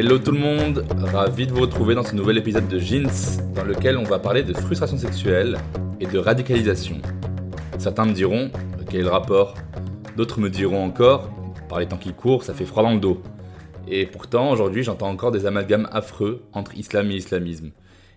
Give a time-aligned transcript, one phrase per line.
[0.00, 3.10] Hello tout le monde, ravi de vous retrouver dans ce nouvel épisode de Jeans
[3.52, 5.58] dans lequel on va parler de frustration sexuelle
[5.98, 7.02] et de radicalisation.
[7.78, 8.52] Certains me diront,
[8.88, 9.56] quel est le rapport?
[10.16, 11.28] D'autres me diront encore,
[11.68, 13.20] par les temps qui courent, ça fait froid dans le dos.
[13.88, 17.72] Et pourtant, aujourd'hui, j'entends encore des amalgames affreux entre islam et islamisme.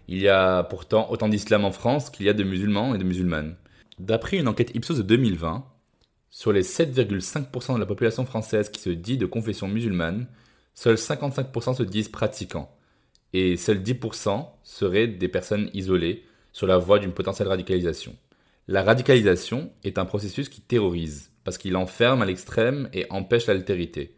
[0.07, 3.03] Il y a pourtant autant d'islam en France qu'il y a de musulmans et de
[3.03, 3.55] musulmanes.
[3.97, 5.65] D'après une enquête Ipsos de 2020,
[6.29, 10.27] sur les 7,5% de la population française qui se dit de confession musulmane,
[10.81, 12.75] seuls 55% se disent pratiquants,
[13.33, 18.15] et seuls 10% seraient des personnes isolées sur la voie d'une potentielle radicalisation.
[18.67, 24.15] La radicalisation est un processus qui terrorise, parce qu'il enferme à l'extrême et empêche l'altérité.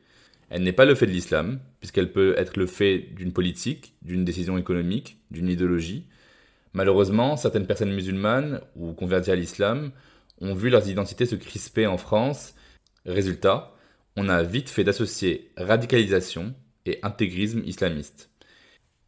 [0.50, 4.23] Elle n'est pas le fait de l'islam, puisqu'elle peut être le fait d'une politique, d'une
[4.23, 6.06] décision économique, d'une idéologie.
[6.72, 9.91] Malheureusement, certaines personnes musulmanes ou converties à l'islam
[10.40, 12.56] ont vu leurs identités se crisper en France.
[13.06, 13.73] Résultat,
[14.16, 16.53] on a vite fait d'associer radicalisation
[16.85, 18.29] et intégrisme islamiste.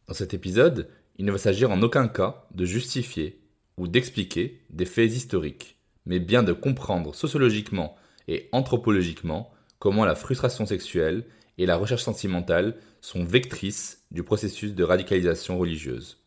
[0.08, 3.40] Dans cet épisode, il ne va s'agir en aucun cas de justifier
[3.76, 7.96] ou d'expliquer des faits historiques, mais bien de comprendre sociologiquement
[8.28, 11.24] et anthropologiquement comment la frustration sexuelle
[11.58, 16.18] et la recherche sentimentale sont vectrices du processus de radicalisation religieuse.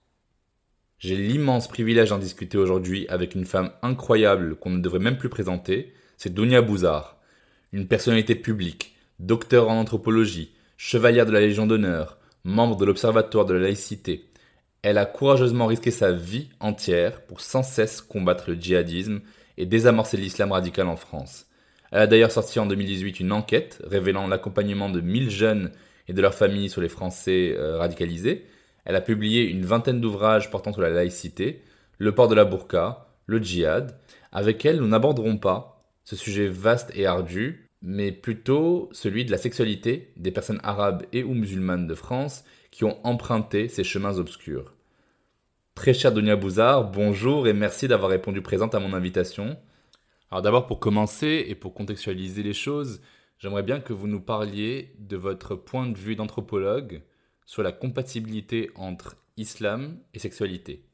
[0.98, 5.30] J'ai l'immense privilège d'en discuter aujourd'hui avec une femme incroyable qu'on ne devrait même plus
[5.30, 7.19] présenter, c'est Dounia Bouzard,
[7.72, 13.54] une personnalité publique, docteur en anthropologie, chevalière de la Légion d'honneur, membre de l'Observatoire de
[13.54, 14.26] la laïcité.
[14.82, 19.22] Elle a courageusement risqué sa vie entière pour sans cesse combattre le djihadisme
[19.58, 21.48] et désamorcer l'islam radical en France.
[21.92, 25.72] Elle a d'ailleurs sorti en 2018 une enquête révélant l'accompagnement de 1000 jeunes
[26.08, 28.46] et de leurs familles sur les Français euh, radicalisés.
[28.86, 31.62] Elle a publié une vingtaine d'ouvrages portant sur la laïcité,
[31.98, 34.00] le port de la burqa, le djihad.
[34.32, 35.79] Avec elle, nous n'aborderons pas
[36.10, 41.24] ce sujet vaste et ardu, mais plutôt celui de la sexualité des personnes arabes et
[41.24, 44.74] ou musulmanes de France qui ont emprunté ces chemins obscurs.
[45.76, 49.56] Très cher Donia Bouzard, bonjour et merci d'avoir répondu présente à mon invitation.
[50.32, 53.02] Alors d'abord pour commencer et pour contextualiser les choses,
[53.38, 57.04] j'aimerais bien que vous nous parliez de votre point de vue d'anthropologue
[57.46, 60.89] sur la compatibilité entre islam et sexualité.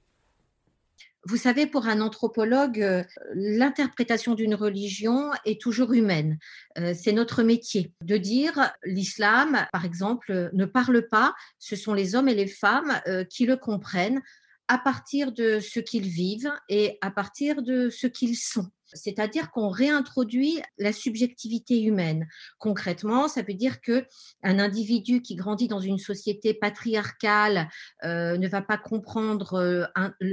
[1.27, 3.03] Vous savez, pour un anthropologue, euh,
[3.33, 6.37] l'interprétation d'une religion est toujours humaine.
[6.77, 12.13] Euh, C'est notre métier de dire l'islam, par exemple, ne parle pas, ce sont les
[12.13, 14.21] hommes et les femmes euh, qui le comprennent
[14.67, 18.67] à partir de ce qu'ils vivent et à partir de ce qu'ils sont.
[18.95, 22.27] C'est-à-dire qu'on réintroduit la subjectivité humaine.
[22.57, 24.05] Concrètement, ça veut dire que
[24.43, 27.69] un individu qui grandit dans une société patriarcale
[28.03, 29.85] euh, ne va pas comprendre euh,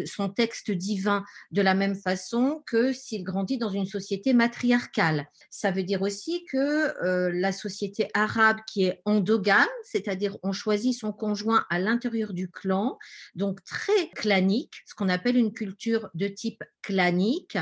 [0.06, 5.26] son texte divin de la même façon que s'il grandit dans une société matriarcale.
[5.50, 6.56] Ça veut dire aussi que
[7.04, 12.50] euh, la société arabe qui est endogame, c'est-à-dire on choisit son conjoint à l'intérieur du
[12.50, 12.98] clan,
[13.34, 17.58] donc très clanique, ce qu'on appelle une culture de type clanique,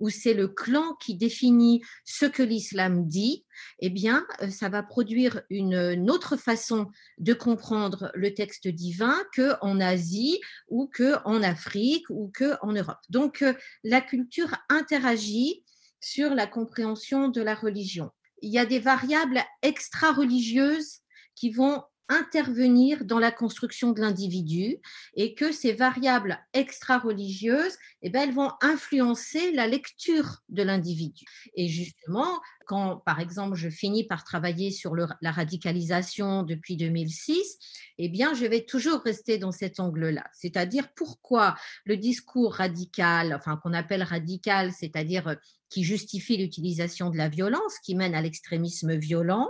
[0.00, 3.44] où c'est le clan qui définit ce que l'islam dit,
[3.80, 6.86] eh bien, euh, ça va produire une, autre façon
[7.18, 12.98] de comprendre le texte divin qu'en Asie ou qu'en Afrique ou qu'en Europe.
[13.08, 13.54] Donc, euh,
[13.84, 15.64] la culture interagit
[16.00, 18.10] sur la compréhension de la religion.
[18.40, 21.00] Il y a des variables extra-religieuses
[21.34, 24.78] qui vont intervenir dans la construction de l'individu
[25.14, 31.24] et que ces variables extra-religieuses, eh ben, elles vont influencer la lecture de l'individu.
[31.54, 37.58] Et justement, quand, par exemple, je finis par travailler sur la radicalisation depuis 2006,
[37.98, 40.24] eh bien, je vais toujours rester dans cet angle-là.
[40.32, 45.36] C'est-à-dire pourquoi le discours radical, enfin, qu'on appelle radical, c'est-à-dire
[45.70, 49.48] qui justifie l'utilisation de la violence, qui mène à l'extrémisme violent,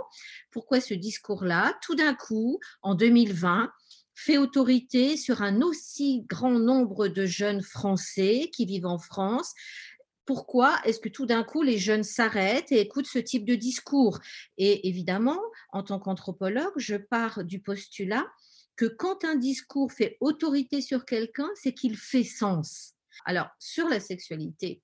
[0.51, 3.71] pourquoi ce discours-là, tout d'un coup, en 2020,
[4.15, 9.53] fait autorité sur un aussi grand nombre de jeunes Français qui vivent en France,
[10.25, 14.19] pourquoi est-ce que tout d'un coup les jeunes s'arrêtent et écoutent ce type de discours?
[14.57, 15.41] Et évidemment,
[15.71, 18.27] en tant qu'anthropologue, je pars du postulat
[18.75, 22.93] que quand un discours fait autorité sur quelqu'un, c'est qu'il fait sens.
[23.25, 24.81] Alors, sur la sexualité,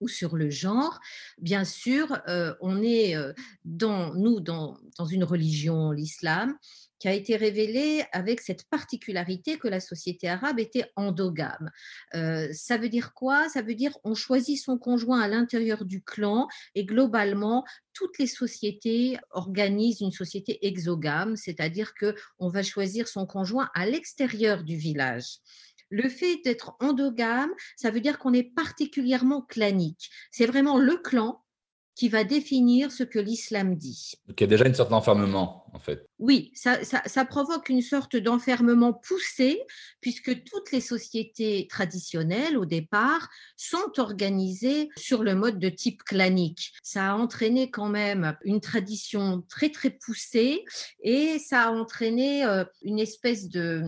[0.00, 1.00] ou sur le genre.
[1.38, 3.32] Bien sûr, euh, on est euh,
[3.64, 6.56] dans, nous dans, dans une religion, l'islam,
[6.98, 11.70] qui a été révélée avec cette particularité que la société arabe était endogame.
[12.14, 13.48] Euh, ça veut dire quoi?
[13.48, 18.26] Ça veut dire on choisit son conjoint à l'intérieur du clan et globalement toutes les
[18.26, 24.76] sociétés organisent une société exogame, c'est-à-dire que on va choisir son conjoint à l'extérieur du
[24.76, 25.38] village.
[25.90, 30.10] Le fait d'être endogame, ça veut dire qu'on est particulièrement clanique.
[30.30, 31.42] C'est vraiment le clan
[31.94, 34.14] qui va définir ce que l'islam dit.
[34.28, 35.65] Il y a déjà une sorte d'enfermement,
[36.18, 39.60] Oui, ça, provoque une sorte d'enfermement poussé,
[40.00, 46.72] puisque toutes les sociétés traditionnelles, au départ, sont organisées sur le mode de type clanique.
[46.82, 50.64] Ça a entraîné quand même une tradition très, très poussée,
[51.02, 53.82] et ça a entraîné euh, une espèce de,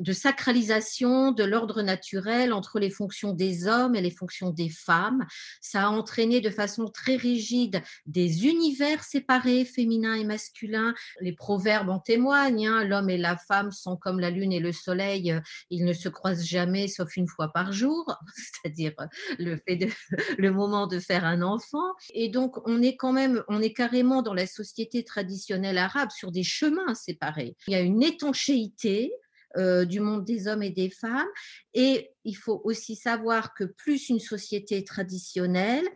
[0.00, 5.26] de sacralisation de l'ordre naturel entre les fonctions des hommes et les fonctions des femmes.
[5.60, 10.94] Ça a entraîné de façon très rigide des univers séparés, féminins et masculins.
[11.20, 12.84] Les proverbes en témoignent, hein.
[12.84, 15.40] l'homme et la femme sont comme la lune et le soleil, euh,
[15.70, 18.04] ils ne se croisent jamais sauf une fois par jour,
[18.36, 19.56] c'est-à-dire euh,
[20.38, 21.92] le, moment de faire un enfant.
[22.14, 26.32] Et donc, on est quand même, on est carrément dans la société traditionnelle arabe sur
[26.32, 27.56] des chemins séparés.
[27.66, 29.12] Il y a une étanchéité
[29.56, 31.26] euh, du monde des hommes et des femmes.
[31.74, 35.88] Et il faut aussi savoir que plus une société traditionnelle,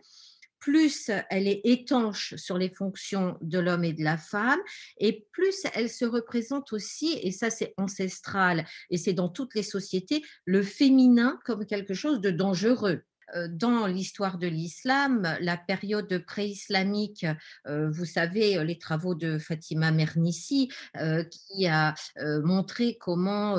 [0.59, 4.59] plus elle est étanche sur les fonctions de l'homme et de la femme,
[4.97, 9.63] et plus elle se représente aussi, et ça c'est ancestral, et c'est dans toutes les
[9.63, 13.03] sociétés, le féminin comme quelque chose de dangereux.
[13.35, 17.25] Euh, dans l'histoire de l'islam, la période pré-islamique,
[17.67, 21.93] euh, vous savez, les travaux de Fatima Mernissi, euh, qui a
[22.43, 23.55] montré comment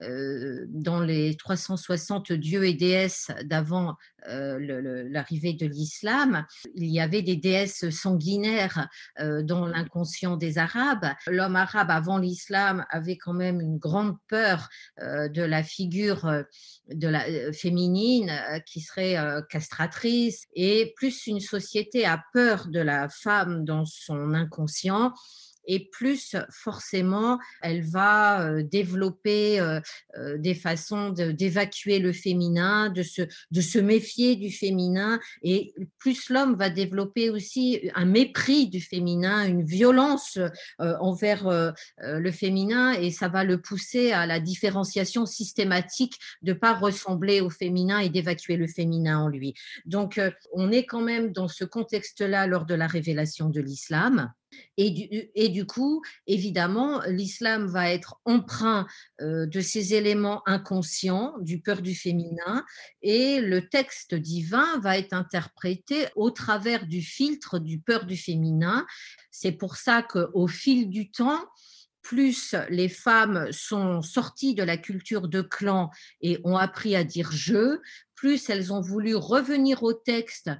[0.00, 3.96] dans les 360 dieux et déesses d'avant
[4.26, 8.88] l'arrivée de l'islam, il y avait des déesses sanguinaires
[9.18, 11.06] dans l'inconscient des Arabes.
[11.26, 14.68] L'homme arabe avant l'islam avait quand même une grande peur
[15.00, 16.44] de la figure
[16.88, 18.32] de la féminine
[18.66, 19.17] qui serait euh,
[19.48, 25.12] castratrice et plus une société a peur de la femme dans son inconscient
[25.68, 29.80] et plus forcément elle va euh, développer euh,
[30.16, 36.30] euh, des façons d'évacuer le féminin, de se, de se méfier du féminin, et plus
[36.30, 40.38] l'homme va développer aussi un mépris du féminin, une violence
[40.78, 46.74] envers le féminin, et ça va le pousser à la différenciation systématique de ne pas
[46.74, 49.54] ressembler au féminin et d'évacuer le féminin en lui.
[49.84, 50.20] Donc
[50.52, 54.32] on est quand même dans ce contexte-là lors de la révélation de l'islam.
[54.76, 58.86] Et du, et du, coup, évidemment, l'islam va être emprunt
[59.20, 62.64] euh, de ces éléments inconscients, du peur du féminin,
[63.02, 68.86] et le texte divin va être interprété au travers du filtre du peur du féminin.
[69.30, 71.44] C'est pour ça qu'au fil du temps,
[72.02, 75.90] plus les femmes sont sorties de la culture de clan
[76.22, 77.80] et ont appris à dire je,
[78.14, 80.50] plus elles ont voulu revenir au texte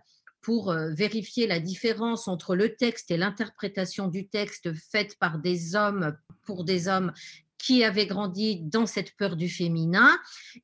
[0.49, 5.77] pour euh, vérifier la différence entre le texte et l'interprétation du texte faite par des
[5.77, 7.13] hommes pour des hommes
[7.59, 10.19] qui avaient grandi dans cette peur du féminin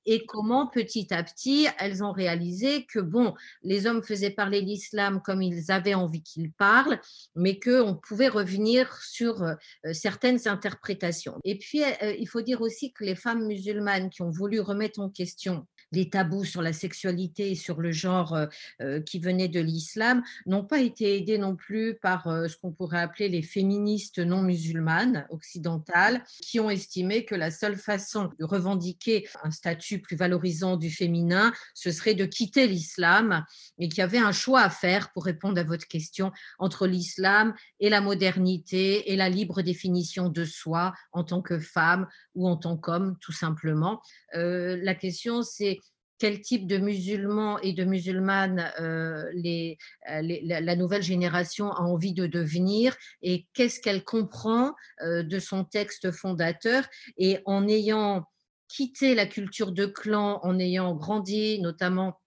[0.06, 5.20] et comment petit à petit elles ont réalisé que bon, les hommes faisaient parler l'islam
[5.22, 6.98] comme ils avaient envie qu'ils parlent,
[7.36, 9.54] mais qu'on pouvait revenir sur euh,
[9.92, 11.38] certaines interprétations.
[11.44, 15.00] Et puis, euh, il faut dire aussi que les femmes musulmanes qui ont voulu remettre
[15.00, 18.46] en question les tabous sur la sexualité et sur le genre euh,
[18.82, 22.72] euh, qui venaient de l'islam n'ont pas été aidés non plus par euh, ce qu'on
[22.72, 28.44] pourrait appeler les féministes non musulmanes occidentales, qui ont estimé que la seule façon de
[28.44, 33.44] revendiquer un statut plus valorisant du féminin, ce serait de quitter l'islam
[33.78, 37.54] et qu'il y avait un choix à faire pour répondre à votre question entre l'islam
[37.80, 42.56] et la modernité et la libre définition de soi en tant que femme ou en
[42.56, 44.00] tant qu'homme, tout simplement.
[44.32, 45.78] la question, c'est
[46.18, 49.72] quel type de musulmans et de musulmanes euh, euh,
[50.04, 56.10] la, nouvelle génération a envie de devenir et qu'est-ce qu'elle comprend euh, de son texte
[56.12, 56.84] fondateur.
[57.16, 58.24] Et en ayant
[58.68, 62.20] quitté la culture de clan, en ayant grandi notamment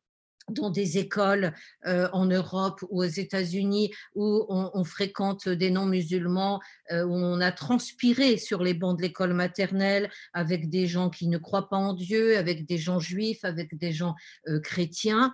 [0.50, 1.54] dans des écoles
[1.86, 6.62] euh, en Europe ou aux États-Unis où on, fréquente des non-musulmans,
[6.92, 11.27] euh, où on a transpiré sur les bancs de l'école maternelle avec des gens qui
[11.27, 14.16] ne croient pas en Dieu, avec des gens juifs, avec des gens
[14.48, 15.34] euh, chrétiens.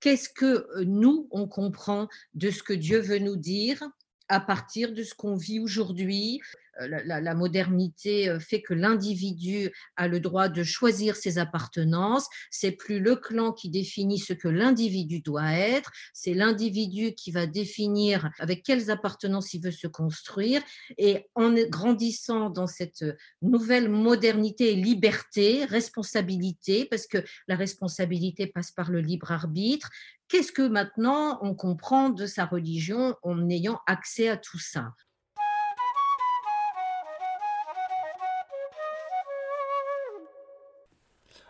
[0.00, 3.82] Qu'est-ce que nous, on comprend de ce que Dieu veut nous dire?
[4.28, 6.40] À partir de ce qu'on vit aujourd'hui
[6.80, 12.28] euh, la, modernité euh, fait que l'individu a le droit de choisir ses appartenances.
[12.50, 15.90] C'est plus le clan qui définit ce que l'individu doit être.
[16.12, 20.62] C'est l'individu qui va définir avec quelles appartenances il veut se construire.
[20.98, 23.04] Et en grandissant dans cette
[23.42, 27.18] nouvelle modernité et liberté, responsabilité, parce que
[27.48, 29.90] la responsabilité passe par le libre arbitre,
[30.28, 34.92] qu'est-ce que maintenant on comprend de sa religion en ayant accès à tout ça?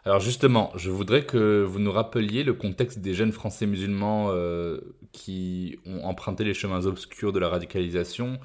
[0.04, 4.80] Alors justement, je voudrais que vous nous rappeliez le contexte des jeunes Français musulmans euh,
[5.10, 8.38] qui ont emprunté les chemins obscurs de la radicalisation.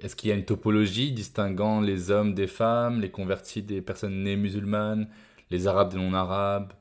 [0.00, 4.22] Est-ce qu'il y a une topologie distinguant les hommes des femmes, les convertis des personnes
[4.22, 5.08] nées musulmanes,
[5.50, 6.72] les arabes des non-arabes?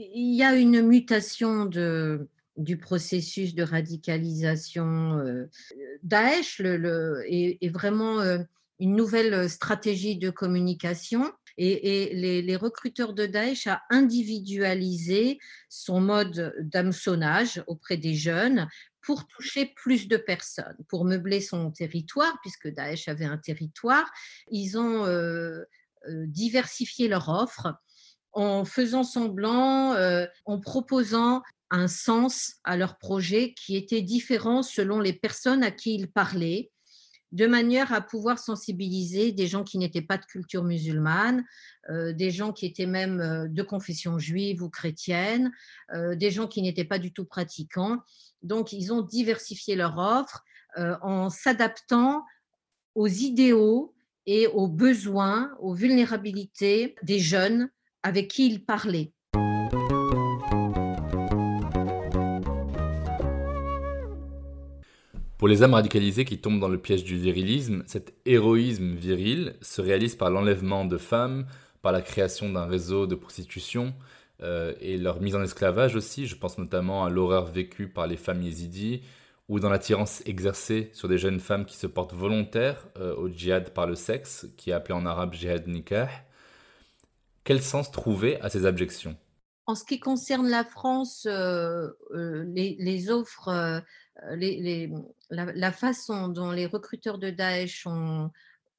[0.00, 1.64] Il y a une mutation
[2.56, 5.18] du processus de radicalisation.
[5.18, 5.50] Euh,
[6.04, 8.38] Daesh est, vraiment euh,
[8.78, 17.64] une nouvelle stratégie de communication et, les, recruteurs de Daesh a individualisé son mode d'hameçonnage
[17.66, 18.68] auprès des jeunes
[19.00, 24.08] pour toucher plus de personnes, pour meubler son territoire, puisque Daesh avait un territoire.
[24.52, 25.64] Ils ont euh,
[26.06, 27.74] diversifié leur offre
[28.38, 35.00] en faisant semblant, euh, en proposant un sens à leur projet qui était différent selon
[35.00, 36.70] les personnes à qui ils parlaient
[37.32, 41.44] de manière à pouvoir sensibiliser des gens qui n'étaient pas de culture musulmane,
[41.90, 45.50] euh, des gens qui étaient même euh, de confession juive ou chrétienne,
[45.92, 47.98] des gens qui n'étaient pas du tout pratiquants.
[48.42, 50.44] Donc, ils ont diversifié leur offre
[50.76, 52.24] en s'adaptant
[52.94, 53.94] aux idéaux
[54.26, 57.68] et aux besoins, aux vulnérabilités des jeunes
[58.02, 59.12] avec qui ils parlaient.
[65.38, 69.80] Pour les âmes radicalisées qui tombent dans le piège du virilisme, cet héroïsme viril se
[69.80, 71.46] réalise par l'enlèvement de femmes,
[71.80, 73.94] par la création d'un réseau de prostitution
[74.42, 76.26] euh, et leur mise en esclavage aussi.
[76.26, 79.02] Je pense notamment à l'horreur vécue par les femmes yézidis
[79.48, 83.70] ou dans l'attirance exercée sur des jeunes femmes qui se portent volontaires euh, au djihad
[83.70, 86.08] par le sexe, qui est appelé en arabe djihad nikah.
[87.48, 89.16] Quel sens trouver à ces abjections?
[89.64, 93.80] En ce qui concerne la France, euh, les, les, offres euh,
[95.30, 98.30] la, façon dont les recruteurs de Daesh ont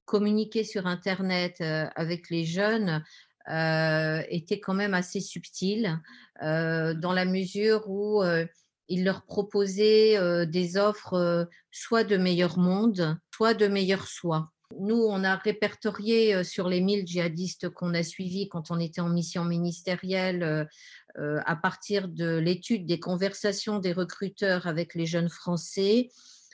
[0.05, 3.03] communiqué sur Internet euh, avec les jeunes
[3.49, 5.99] euh, était quand même assez subtile,
[6.39, 8.21] dans la mesure où
[8.87, 14.51] ils leur proposaient des offres soit de meilleur monde, soit de meilleur soi.
[14.77, 19.09] Nous, on a répertorié sur les 1000 djihadistes qu'on a suivis quand on était en
[19.09, 20.67] mission ministérielle
[21.17, 26.09] euh, à partir de l'étude des conversations des recruteurs avec les jeunes Français,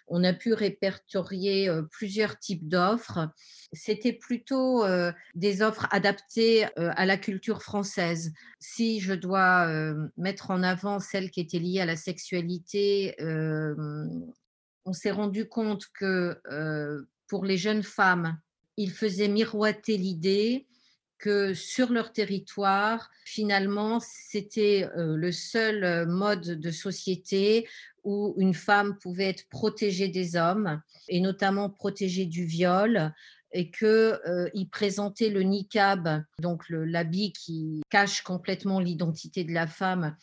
[0.07, 3.29] on a pu répertorier euh, plusieurs types d'offres.
[3.74, 8.31] C'était plutôt euh, des offres adaptées à la culture française.
[8.60, 9.67] Si je dois
[10.15, 13.15] mettre en avant celles qui étaient liées à la sexualité,
[14.86, 16.39] on s'est rendu compte que
[17.27, 18.39] pour les jeunes femmes,
[18.77, 20.67] il faisait miroiter l'idée
[21.17, 27.67] que sur leur territoire, finalement, c'était euh, le seul euh, mode de société
[28.03, 33.13] où une femme pouvait être protégée des hommes et notamment protégée du viol
[33.53, 40.15] et qu'il euh, présentait le niqab, donc l'habit qui cache complètement l'identité de la femme,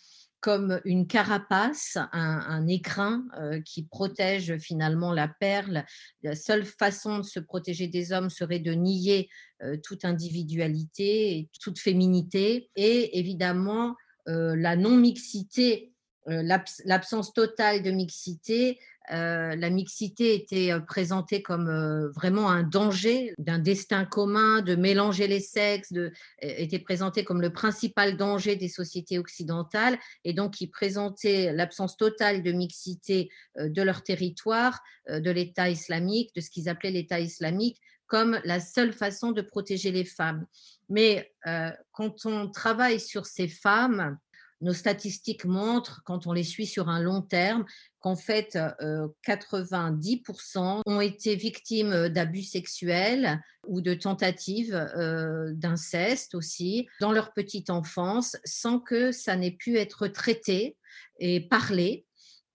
[0.42, 5.84] comme une carapace, un, écrin euh, qui protège finalement la perle.
[6.22, 9.28] La seule façon de se protéger des hommes serait de nier
[9.62, 12.70] euh, toute individualité et toute féminité.
[12.74, 13.94] Et évidemment,
[14.28, 15.91] euh, la non-mixité,
[16.26, 18.78] l'absence totale de mixité
[19.10, 24.76] euh, la mixité était euh, présentée comme euh, vraiment un danger d'un destin commun, de
[24.76, 25.92] mélanger les sexes,
[26.40, 32.42] était présentée comme le principal danger des sociétés occidentales, et donc qui présentait l'absence totale
[32.42, 38.40] de mixité de leur territoire, de l'État islamique, de ce qu'ils appelaient l'État islamique, comme
[38.44, 40.46] la seule façon de protéger les femmes.
[40.88, 41.32] Mais
[41.92, 44.18] quand on travaille sur ces femmes,
[44.62, 47.64] nos statistiques montrent, quand on les suit sur un long terme,
[48.00, 56.88] qu'en fait, 90% euh, ont été victimes d'abus sexuels ou de tentatives euh, d'inceste aussi
[57.00, 60.76] dans leur petite enfance, sans que ça n'ait pu être traité
[61.18, 62.06] et parlé.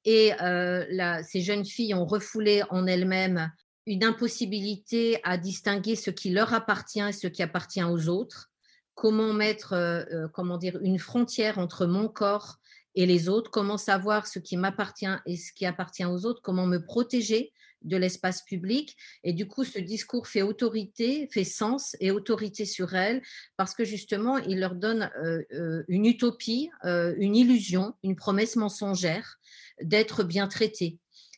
[0.06, 3.52] Et euh, ces jeunes filles ont refoulé en elles-mêmes
[3.86, 8.50] une impossibilité à distinguer ce qui leur appartient et ce qui appartient aux autres
[8.98, 12.58] comment mettre, euh, euh, comment dire, une frontière entre mon corps
[12.96, 16.66] et les autres, comment savoir ce qui m'appartient et ce qui appartient aux autres, comment
[16.66, 18.98] me protéger de l'espace public.
[19.24, 23.22] Et du coup, ce discours fait autorité, fait sens et autorité sur elles,
[23.56, 29.38] parce que justement, il leur donne euh, une utopie, une illusion, une promesse mensongère
[29.80, 30.98] d'être bien traitées.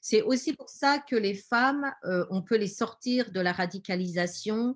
[0.09, 1.85] C'est aussi pour ça que les femmes,
[2.31, 4.75] on peut les sortir de la radicalisation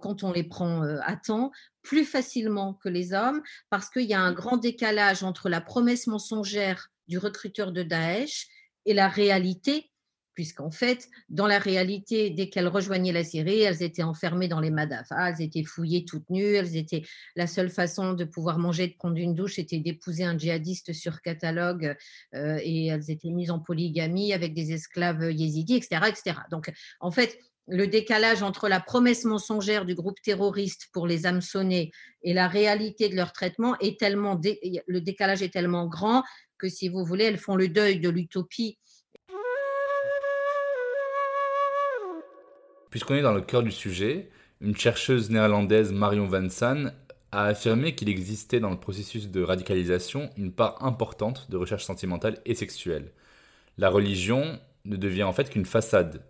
[0.00, 1.50] quand on les prend à temps
[1.82, 6.06] plus facilement que les hommes, parce qu'il y a un grand décalage entre la promesse
[6.06, 8.48] mensongère du recruteur de Daesh
[8.86, 9.90] et la réalité
[10.34, 14.70] puisqu'en fait, dans la réalité, dès qu'elles rejoignaient la Syrie, elles étaient enfermées dans les
[14.70, 17.02] madafas, elles étaient fouillées toutes nues, elles étaient
[17.36, 21.22] la seule façon de pouvoir manger, de prendre une douche, était d'épouser un djihadiste sur
[21.22, 21.96] catalogue,
[22.34, 26.38] euh, et elles étaient mises en polygamie avec des esclaves yézidis, etc..
[26.50, 31.92] Donc, en fait, le décalage entre la promesse mensongère du groupe terroriste pour les hameçonner
[32.22, 34.38] et la réalité de leur traitement est tellement,
[34.86, 36.22] le décalage est tellement grand
[36.58, 38.78] que si vous voulez, elles font le deuil de l'utopie
[42.94, 46.92] Puisqu'on est dans le cœur du sujet, une chercheuse néerlandaise Marion Van San
[47.32, 52.38] a affirmé qu'il existait dans le processus de radicalisation une part importante de recherche sentimentale
[52.46, 53.10] et sexuelle.
[53.78, 56.22] La religion ne devient en fait qu'une façade.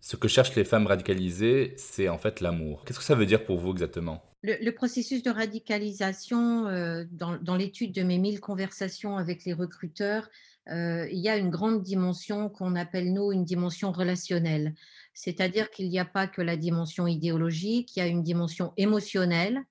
[0.00, 2.82] Ce que cherchent les femmes radicalisées, c'est en fait l'amour.
[2.86, 4.24] Qu'est-ce que ça veut dire pour vous exactement?
[4.42, 10.30] Le, processus de radicalisation, euh, dans, l'étude de mes mille conversations avec les recruteurs,
[10.70, 14.74] euh, il y a une grande dimension qu'on appelle, nous, une dimension relationnelle.
[15.14, 19.62] C'est-à-dire qu'il n'y a pas que la dimension idéologique, il y a une dimension émotionnelle,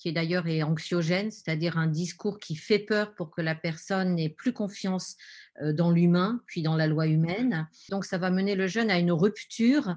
[0.00, 4.30] qui d'ailleurs est anxiogène, c'est-à-dire un discours qui fait peur pour que la personne n'ait
[4.30, 5.16] plus confiance
[5.60, 7.68] euh, dans l'humain, puis dans la loi humaine.
[7.90, 9.94] Donc ça va mener le jeune à une rupture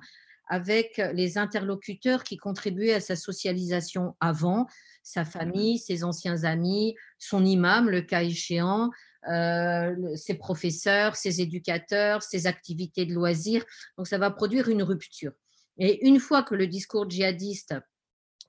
[0.49, 4.67] avec les interlocuteurs qui contribuaient à sa socialisation avant,
[5.01, 8.91] sa famille, ses anciens amis, son imam, le cas échéant,
[9.25, 13.65] ses professeurs, ses éducateurs, ses activités de loisirs.
[13.97, 15.31] Donc ça va produire une rupture.
[15.77, 17.73] Et une fois que le discours djihadiste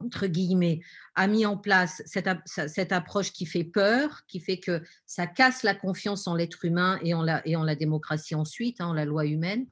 [0.01, 0.81] entre guillemets,
[1.15, 5.75] a mis en place cette, approche qui fait peur, qui fait que ça casse la
[5.75, 9.05] confiance en l'être humain et en la, et en la démocratie ensuite, hein, en la
[9.05, 9.67] loi humaine.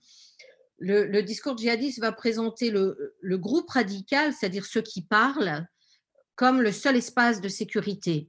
[0.79, 5.67] Le, discours djihadiste va présenter le, le groupe radical, c'est-à-dire ceux qui parlent,
[6.35, 8.29] comme le seul espace de sécurité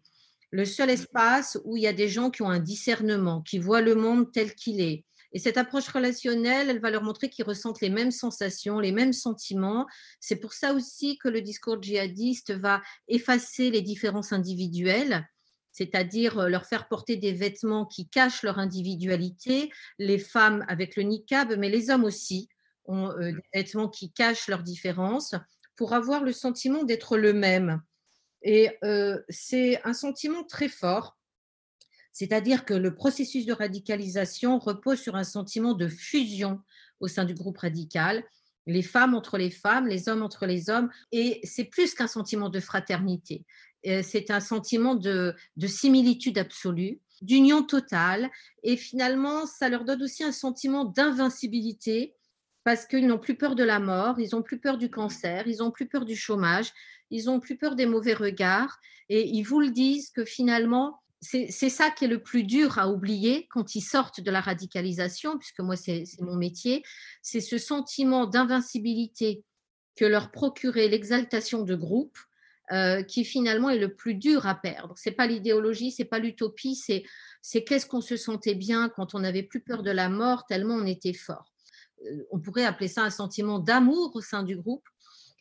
[0.54, 3.82] le seul espace où il y a des gens qui ont un discernement, qui voient
[3.82, 5.04] le monde tel qu'il est.
[5.32, 9.14] Et cette approche relationnelle, elle va leur montrer qu'ils ressentent les mêmes sensations, les mêmes
[9.14, 9.88] sentiments.
[10.20, 15.28] C'est pour ça aussi que le discours djihadiste va effacer les différences individuelles,
[15.72, 21.02] c'est-à-dire euh, leur faire porter des vêtements qui cachent leur individualité, les femmes avec le
[21.02, 22.48] niqab, mais les hommes aussi
[22.86, 25.34] ont euh, des vêtements qui cachent leurs différences
[25.76, 27.82] pour avoir le sentiment d'être le même.
[28.44, 31.18] Et euh, c'est un sentiment très fort,
[32.12, 36.62] c'est-à-dire que le processus de radicalisation repose sur un sentiment de fusion
[37.00, 38.24] au sein du groupe radical,
[38.66, 42.50] les femmes entre les femmes, les hommes entre les hommes, et c'est plus qu'un sentiment
[42.50, 43.46] de fraternité,
[43.84, 48.30] c'est un sentiment de, de similitude absolue, d'union totale,
[48.64, 52.16] et finalement, ça leur donne aussi un sentiment d'invincibilité
[52.64, 55.58] parce qu'ils n'ont plus peur de la mort, ils n'ont plus peur du cancer, ils
[55.58, 56.72] n'ont plus peur du chômage,
[57.10, 61.70] ils n'ont plus peur des mauvais regards et ils vous le disent que finalement, c'est
[61.70, 65.62] ça qui est le plus dur à oublier quand ils sortent de la radicalisation, puisque
[65.62, 66.84] moi, c'est mon métier,
[67.22, 69.46] c'est ce sentiment d'invincibilité
[69.96, 72.18] que leur procurait l'exaltation de groupe
[73.08, 74.96] qui finalement est le plus dur à perdre.
[74.98, 79.44] C'est pas l'idéologie, c'est pas l'utopie, c'est qu'est-ce qu'on se sentait bien quand on n'avait
[79.44, 81.53] plus peur de la mort tellement on était fort.
[82.32, 84.84] On pourrait appeler ça un sentiment d'amour au sein du groupe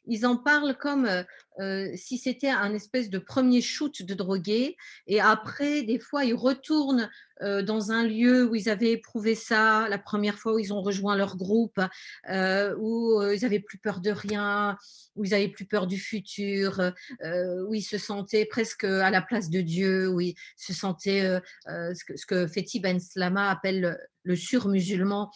[0.06, 1.22] ils en parlent comme euh,
[1.60, 4.76] euh, si c'était un espèce de premier shoot de drogués.
[5.06, 7.08] Et après, des fois, ils retournent
[7.42, 10.82] euh, dans un lieu où ils avaient éprouvé ça la première fois où ils ont
[10.82, 11.80] rejoint leur groupe,
[12.28, 14.76] où ils n'avaient plus peur de rien,
[15.14, 19.50] où ils n'avaient plus peur du futur, où ils se sentaient presque à la place
[19.50, 24.36] de Dieu, où ils se sentaient ce, que, ce Fethi Ben Slama appelle le, le
[24.36, 25.30] surmusulman.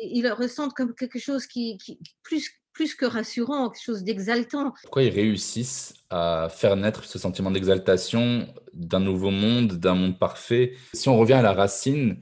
[0.00, 1.78] Ils le ressentent comme quelque chose qui,
[2.22, 4.72] plus plus que rassurant, quelque chose d'exaltant.
[4.82, 10.74] Pourquoi ils réussissent à faire naître ce sentiment d'exaltation d'un nouveau monde, d'un monde parfait?
[10.94, 12.20] Si on revient à la racine,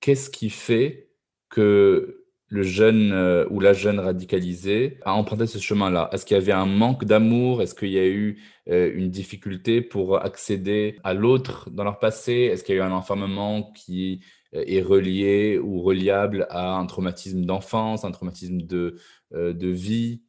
[0.00, 1.10] qu'est-ce qui fait
[1.50, 6.08] que le jeune euh, ou la jeune radicalisée a emprunté ce chemin-là?
[6.12, 7.60] Est-ce qu'il y avait un manque d'amour?
[7.60, 12.32] Est-ce qu'il y a eu euh, une difficulté pour accéder à l'autre dans leur passé?
[12.32, 17.44] Est-ce qu'il y a eu un enfermement qui est relié ou reliable à un traumatisme
[17.44, 18.98] d'enfance, un traumatisme de,
[19.34, 20.22] euh, de vie.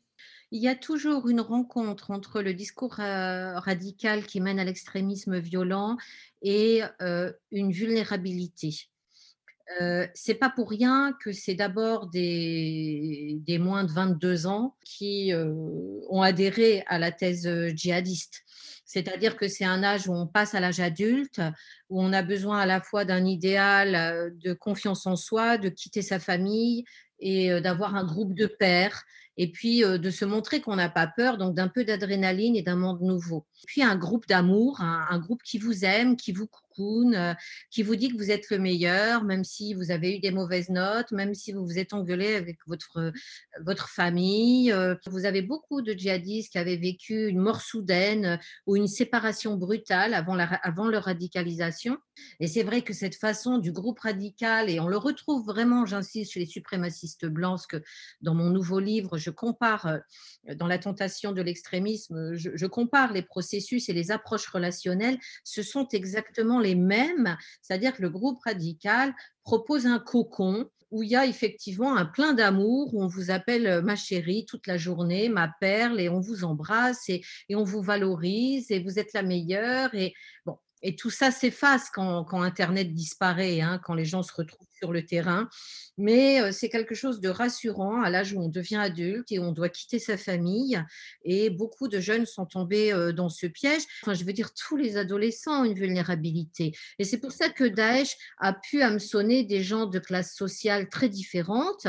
[0.51, 5.37] Il y a toujours une rencontre entre le discours euh, radical qui mène à l'extrémisme
[5.37, 5.95] violent
[6.41, 8.75] et euh, une vulnérabilité.
[9.79, 15.31] Euh, c'est pas pour rien que c'est d'abord des, des, moins de 22 ans qui
[16.09, 18.41] ont adhéré à la thèse djihadiste.
[18.85, 21.39] C'est-à-dire que c'est un âge où on passe à l'âge adulte,
[21.89, 26.01] où on a besoin à la fois d'un idéal de confiance en soi, de quitter
[26.01, 26.85] sa famille,
[27.19, 29.03] et d'avoir un groupe de pairs
[29.35, 32.75] et puis de se montrer qu'on n'a pas peur, donc d'un peu d'adrénaline et d'un
[32.75, 33.45] monde nouveau.
[33.67, 36.47] Puis un groupe d'amour, un, groupe qui vous aime, qui vous
[36.79, 37.33] euh,
[37.71, 40.69] qui vous dit que vous êtes le meilleur, même si vous avez eu des mauvaises
[40.69, 43.11] notes, même si vous vous êtes engueulé avec votre, euh,
[43.61, 44.71] votre famille.
[44.71, 49.55] Euh, vous avez beaucoup de djihadistes qui avaient vécu une mort soudaine ou une séparation
[49.55, 51.78] brutale avant, la, avant leur radicalisation.
[52.39, 56.33] Et c'est vrai que cette façon du groupe radical, et on le retrouve vraiment, j'insiste,
[56.33, 57.81] chez les suprémacistes blancs, parce que
[58.21, 59.99] dans mon nouveau livre, je compare,
[60.55, 65.17] dans la tentation de l'extrémisme, je, je compare les processus et les approches relationnelles.
[65.43, 69.13] Ce sont exactement les mêmes, c'est-à-dire que le groupe radical
[69.43, 73.67] propose un cocon où il y a effectivement un plein d'amour, où on vous appelle
[73.67, 77.63] euh, ma chérie toute la journée, ma perle, et on vous embrasse et, et on
[77.63, 79.93] vous valorise et vous êtes la meilleure.
[79.93, 80.13] Et
[80.45, 84.91] bon, et tout ça s'efface quand, Internet disparaît, hein, quand les gens se retrouvent sur
[84.93, 85.49] le terrain.
[85.97, 89.67] Mais c'est quelque chose de rassurant à l'âge où on devient adulte et on doit
[89.67, 90.81] quitter sa famille.
[91.25, 93.81] Et beaucoup de jeunes sont tombés dans ce piège.
[94.03, 96.73] Enfin, je veux dire, tous les adolescents ont une vulnérabilité.
[96.97, 101.09] Et c'est pour ça que Daesh a pu hameçonner des gens de classes sociales très
[101.09, 101.87] différentes.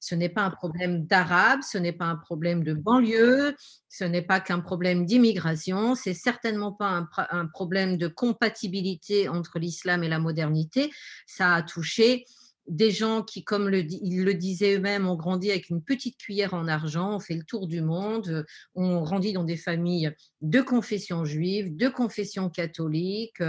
[0.00, 3.54] Ce n'est pas un problème d'arabe, ce n'est pas un problème de banlieue,
[3.92, 10.02] ce n'est pas qu'un problème d'immigration, c'est certainement pas un, problème de compatibilité entre l'islam
[10.02, 10.90] et la modernité.
[11.26, 12.24] Ça a touché
[12.66, 16.68] des gens qui, comme ils le disaient eux-mêmes, ont grandi avec une petite cuillère en
[16.68, 21.76] argent, ont fait le tour du monde, ont grandi dans des familles de confession juive,
[21.76, 23.42] de confession catholique,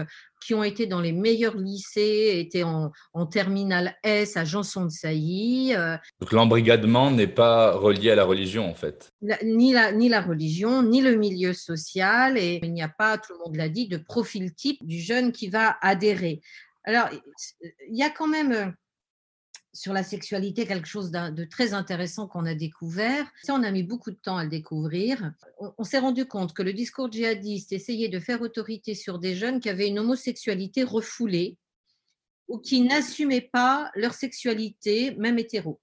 [0.44, 4.92] qui ont été dans les meilleurs lycées, étaient en, en terminale S à Janson de
[4.92, 5.74] Sailly.
[5.76, 5.98] Euh.
[6.20, 10.84] Donc l'embrigadement n'est pas relié à la religion en fait ni, la, ni la religion,
[10.84, 13.98] ni le milieu social, et il n'y a pas, tout le monde l'a dit, de
[13.98, 16.42] profil type du jeune qui va adhérer.
[16.86, 17.10] Alors,
[17.62, 18.74] il y a quand même
[19.74, 23.26] sur la sexualité quelque chose de très intéressant qu'on a découvert.
[23.42, 25.34] Ça, on a mis beaucoup de temps à le découvrir.
[25.78, 29.60] On, s'est rendu compte que le discours djihadiste essayait de faire autorité sur des jeunes
[29.60, 31.58] qui avaient une homosexualité refoulée
[32.48, 35.82] ou qui n'assumaient pas leur sexualité, même hétéro.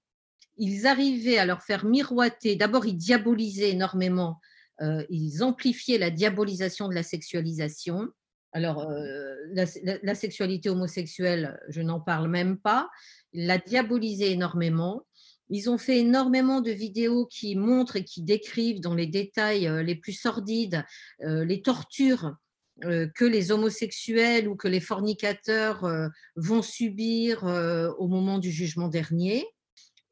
[0.57, 4.39] Ils arrivaient à leur faire miroiter, d'abord ils diabolisaient énormément,
[4.81, 8.07] euh, ils amplifiaient la diabolisation de la sexualisation.
[8.53, 12.89] Alors, euh, la, sexualité homosexuelle, je n'en parle même pas.
[13.33, 15.03] Ils la diabolisé énormément.
[15.49, 19.83] Ils ont fait énormément de vidéos qui montrent et qui décrivent dans les détails euh,
[19.83, 20.85] les plus sordides
[21.23, 22.35] euh, les tortures
[23.13, 25.87] que les homosexuels ou que les fornicateurs
[26.35, 27.43] vont subir
[27.99, 29.45] au moment du jugement dernier.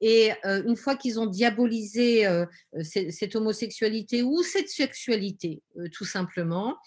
[0.02, 2.28] Et une fois qu'ils ont diabolisé
[2.84, 6.78] cette homosexualité ou cette sexualité, tout simplement,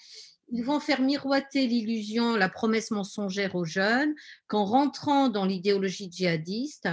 [0.50, 4.14] ils vont faire miroiter l'illusion, la promesse mensongère aux jeunes
[4.46, 6.88] qu'en rentrant dans l'idéologie djihadiste,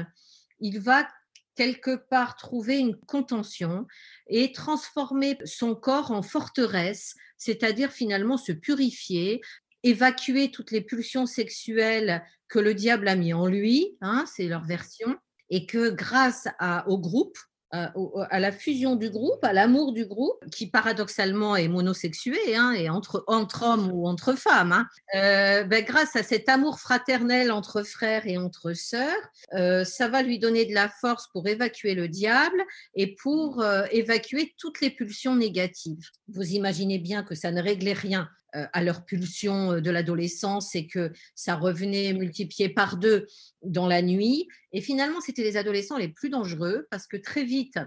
[0.60, 1.08] il va
[1.56, 3.86] quelque part trouver une contention
[4.28, 9.42] et transformer son corps en forteresse, c'est-à-dire finalement se purifier,
[9.84, 14.64] évacuer toutes les pulsions sexuelles que le diable a mis en lui, hein, c'est leur
[14.64, 15.18] version,
[15.50, 17.38] et que grâce à, au groupe,
[17.72, 22.90] à la fusion du groupe, à l'amour du groupe, qui paradoxalement est monosexué, hein, et
[22.90, 24.72] entre, hommes ou entre femmes.
[24.72, 24.88] Hein.
[25.16, 29.16] Euh, ben, grâce à cet amour fraternel entre frères et entre sœurs,
[29.54, 32.64] euh, ça va lui donner de la force pour évacuer le diable
[32.96, 36.10] et pour euh, évacuer toutes les pulsions négatives.
[36.28, 41.12] Vous imaginez bien que ça ne réglait rien à leur pulsion de l'adolescence et que
[41.36, 43.28] ça revenait multiplié par deux
[43.64, 44.48] dans la nuit.
[44.72, 47.80] Et finalement, c'était les adolescents les plus dangereux parce que très vite,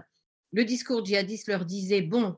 [0.51, 2.37] le discours djihadiste leur disait, bon,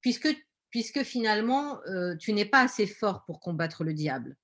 [0.00, 0.28] puisque,
[0.70, 1.78] puisque finalement,
[2.18, 4.36] tu n'es pas assez fort pour combattre le diable,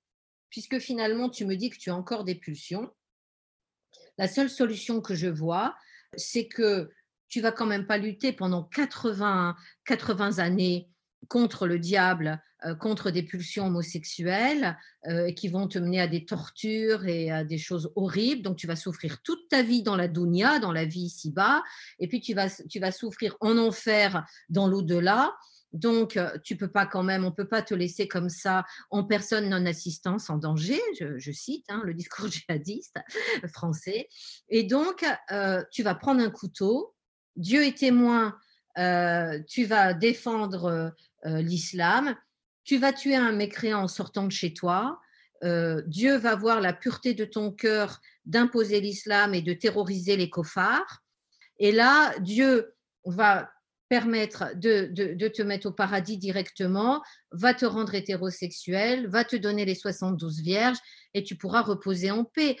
[0.49, 2.89] puisque finalement, tu me dis que tu as encore des pulsions,
[4.17, 5.75] la seule solution que je vois,
[6.15, 6.91] c'est que
[7.29, 9.55] tu vas quand même pas lutter pendant 80,
[9.85, 10.89] 80 années
[11.29, 12.48] contre le diable, euh,
[12.79, 17.57] contre des pulsions homosexuelles euh, qui vont te mener à des tortures et à des
[17.57, 18.41] choses horribles.
[18.41, 21.63] Donc, tu vas souffrir toute ta vie dans la dunya, dans la vie ici-bas,
[21.99, 25.33] et puis tu vas, tu vas souffrir en enfer dans l'au-delà.
[25.71, 29.03] Donc, euh, tu peux pas quand même, on peut pas te laisser comme ça en
[29.03, 32.97] personne non assistance en danger, je, cite hein, le discours djihadiste
[33.53, 34.09] français.
[34.49, 35.05] Et donc,
[35.71, 36.93] tu vas prendre un couteau.
[37.35, 38.35] Dieu est témoin,
[39.47, 40.93] tu vas défendre
[41.25, 42.15] euh, l'islam.
[42.69, 44.99] Tu vas tuer un mécréant en sortant de chez toi.
[45.43, 50.29] Euh, Dieu va voir la pureté de ton cœur d'imposer l'islam et de terroriser les
[50.29, 51.01] cofards.
[51.57, 53.51] Et là, Dieu va
[53.87, 57.01] permettre de, de, te mettre au paradis directement,
[57.31, 60.77] va te rendre hétérosexuel, va te donner les 72 vierges
[61.15, 62.55] et tu pourras reposer en paix.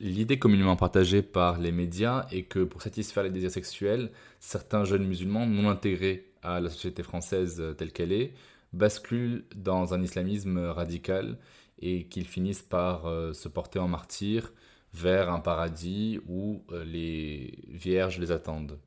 [0.00, 5.06] L'idée communément partagée par les médias est que pour satisfaire les désirs sexuels, certains jeunes
[5.06, 8.32] musulmans non intégrés à la société française telle qu'elle est
[8.72, 11.36] basculent dans un islamisme radical
[11.80, 14.52] et qu'ils finissent par euh, se porter en martyr
[14.94, 18.78] vers un paradis où euh, les vierges les attendent.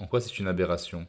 [0.00, 1.06] En quoi c'est une aberration?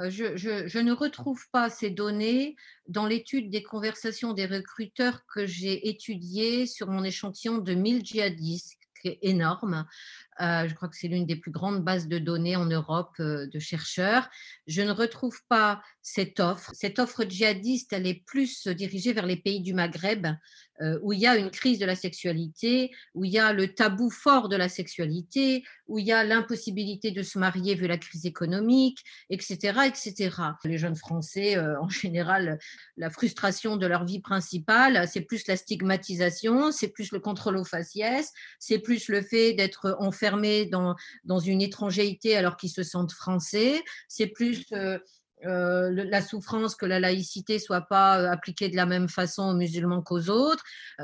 [0.00, 2.56] Euh, je, ne retrouve pas ces données
[2.88, 8.78] dans l'étude des conversations des recruteurs que j'ai étudiées sur mon échantillon de 1000 djihadistes,
[9.00, 9.86] qui est énorme.
[10.40, 13.46] Euh, je crois que c'est l'une des plus grandes bases de données en Europe euh,
[13.46, 14.28] de chercheurs.
[14.66, 16.70] Je ne retrouve pas cette offre.
[16.74, 20.26] Cette offre djihadiste, elle est plus dirigée vers les pays du Maghreb,
[20.82, 23.72] euh, où il y a une crise de la sexualité, où il y a le
[23.72, 27.96] tabou fort de la sexualité, où il y a l'impossibilité de se marier vu la
[27.96, 28.98] crise économique,
[29.30, 29.78] etc.
[29.86, 30.30] etc.
[30.64, 32.58] Les jeunes Français, en général,
[32.98, 37.64] la frustration de leur vie principale, c'est plus la stigmatisation, c'est plus le contrôle aux
[37.64, 40.96] faciès, c'est plus le fait d'être enfermé dans,
[41.38, 43.82] une étrangérité alors qu'ils se sentent français.
[44.08, 44.98] C'est plus euh,
[45.46, 49.54] euh, la souffrance que la laïcité soit pas euh, appliquée de la même façon aux
[49.54, 50.62] musulmans qu'aux autres.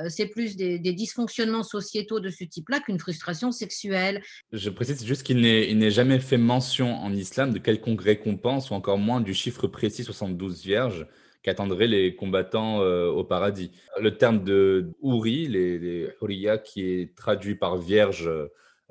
[0.09, 4.23] c'est plus des, dysfonctionnements sociétaux de ce type-là qu'une frustration sexuelle.
[4.53, 8.99] Je précise juste qu'il n'est jamais fait mention en islam de quelconque récompense ou encore
[8.99, 11.07] moins du chiffre précis 72 vierges
[11.43, 13.71] qu'attendraient les combattants au paradis.
[14.01, 18.31] Le terme de Houri, les, les qui est traduit par vierge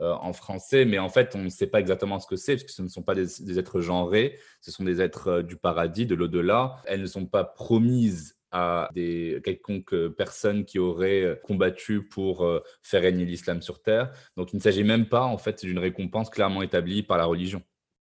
[0.01, 2.63] euh, en français, mais en fait, on ne sait pas exactement ce que c'est, parce
[2.63, 6.05] que ce ne sont pas des, êtres genrés, ce sont des êtres euh, du paradis,
[6.05, 6.77] de l'au-delà.
[6.85, 12.49] Elles ne sont pas promises à des quelconques personnes qui auraient euh, combattu pour
[12.81, 14.13] faire régner l'islam sur terre.
[14.38, 17.62] Donc, il ne s'agit même pas, en fait, d'une récompense clairement établie par la religion.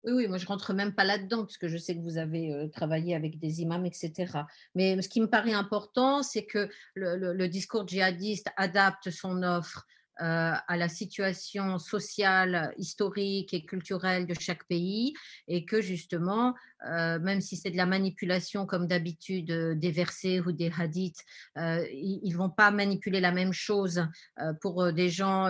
[0.04, 3.14] Oui, oui, moi je rentre même pas là-dedans, puisque je sais que vous avez travaillé
[3.14, 4.32] avec des imams, etc.
[4.74, 9.86] Mais ce qui me paraît important, c'est que le discours djihadiste adapte son offre
[10.20, 15.14] euh, à la situation sociale, historique et culturelle de chaque pays
[15.48, 16.54] et que justement,
[16.86, 21.24] euh, même si c'est de la manipulation comme d'habitude euh, des versets ou des hadiths,
[21.56, 24.06] ils ne vont pas manipuler la même chose
[24.60, 25.48] pour des gens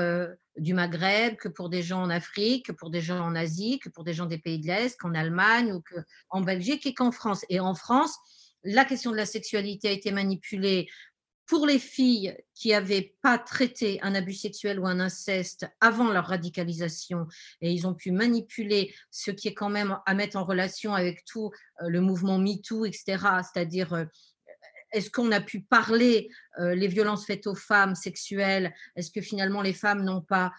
[0.56, 3.88] du Maghreb que pour des gens en Afrique, que pour des gens en Asie, que
[3.88, 7.44] pour des gens des pays de l'Est, qu'en Allemagne ou qu'en Belgique et qu'en France.
[7.48, 8.16] Et en France,
[8.64, 10.88] la question de la sexualité a été manipulée
[11.52, 16.28] pour les filles qui n'avaient pas traité un abus sexuel ou un inceste avant leur
[16.28, 17.26] radicalisation,
[17.60, 21.26] et ils ont pu manipuler ce qui est quand même à mettre en relation avec
[21.26, 21.50] tout
[21.82, 24.06] euh, le mouvement MeToo, etc., c'est-à-dire euh,
[24.92, 28.72] est-ce qu'on a pu parler euh, les violences faites aux femmes sexuelles?
[28.96, 30.52] Est-ce que finalement les femmes n'ont pas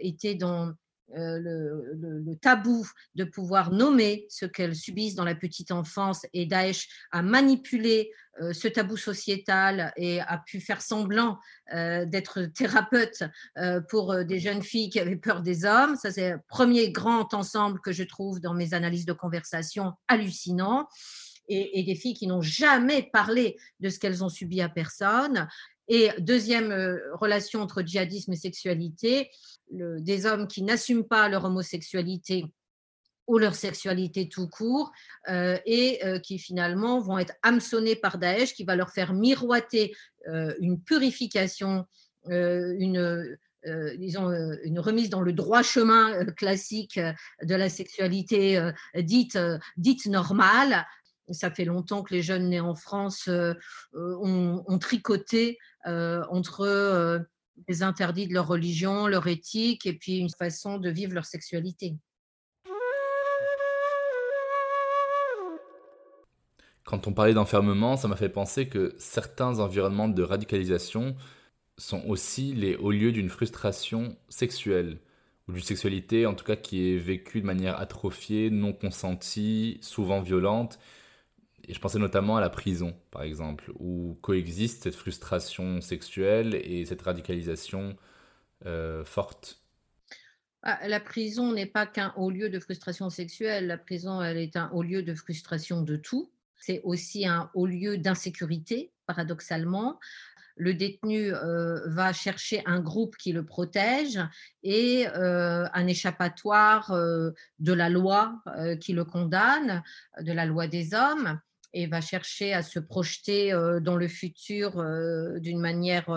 [0.00, 0.74] été dans
[1.16, 6.88] euh, le, tabou de pouvoir nommer ce qu'elles subissent dans la petite enfance et Daesh
[7.12, 11.38] a manipulé euh, ce tabou sociétal et a pu faire semblant
[11.72, 13.22] euh, d'être thérapeute
[13.88, 15.96] pour des jeunes filles qui avaient peur des hommes.
[15.96, 20.88] Ça, c'est le premier grand ensemble que je trouve dans mes analyses de conversation hallucinant.
[21.46, 25.46] Et, et, des filles qui n'ont jamais parlé de ce qu'elles ont subi à personne.
[25.88, 29.30] Et deuxième relation entre djihadisme et sexualité,
[29.70, 32.46] des hommes qui n'assument pas leur homosexualité
[33.26, 34.92] ou leur sexualité tout court,
[35.28, 39.94] et qui finalement vont être hameçonnés par Daesh, qui va leur faire miroiter
[40.60, 41.86] une purification,
[42.28, 43.36] une,
[43.96, 44.30] disons,
[44.64, 47.00] une remise dans le droit chemin classique
[47.42, 49.38] de la sexualité dite,
[49.76, 50.86] dite normale.
[51.30, 53.28] Ça fait longtemps que les jeunes nés en France
[53.94, 57.26] ont, tricoté entre
[57.68, 61.96] les interdits de leur religion, leur éthique, et puis une façon de vivre leur sexualité.
[66.84, 71.16] Quand on parlait d'enfermement, ça m'a fait penser que certains environnements de radicalisation
[71.78, 74.98] sont aussi les hauts lieux d'une frustration sexuelle,
[75.48, 80.20] ou d'une sexualité en tout cas qui est vécue de manière atrophiée, non consentie, souvent
[80.20, 80.78] violente.
[81.68, 86.84] Et je pensais notamment à la prison, par exemple, où coexiste cette frustration sexuelle et
[86.84, 87.96] cette radicalisation
[88.66, 89.62] euh, forte.
[90.62, 94.56] Ah, la prison n'est pas qu'un haut lieu de frustration sexuelle, la prison elle est
[94.56, 96.30] un haut lieu de frustration de tout.
[96.56, 99.98] C'est aussi un haut lieu d'insécurité, paradoxalement
[100.56, 104.20] le détenu euh, va chercher un groupe qui le protège
[104.62, 108.40] et euh, un échappatoire de la loi
[108.80, 109.82] qui le condamne,
[110.20, 111.40] de la loi des hommes
[111.74, 113.50] et va chercher à se projeter
[113.82, 114.82] dans le futur
[115.40, 116.08] d'une manière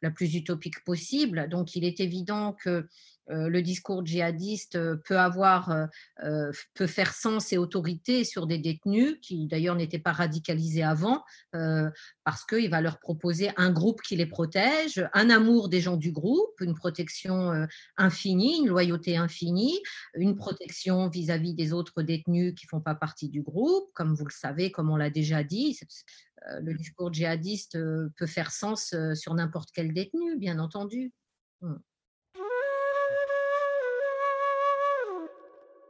[0.00, 1.48] la plus utopique possible.
[1.48, 2.86] Donc il est évident que
[3.28, 5.70] le discours djihadiste euh, peut avoir,
[6.24, 11.24] euh, peut faire sens et autorité sur des détenus qui d'ailleurs n'étaient pas radicalisés avant,
[12.24, 16.12] parce qu'il va leur proposer un groupe qui les protège, un amour des gens du
[16.12, 19.80] groupe, une protection infinie, une loyauté infinie,
[20.14, 24.32] une protection vis-à-vis des autres détenus qui font pas partie du groupe, comme vous le
[24.32, 25.78] savez, comme on l'a déjà dit.
[26.60, 27.78] Le discours djihadiste
[28.16, 31.12] peut faire sens sur n'importe quel détenu, bien entendu.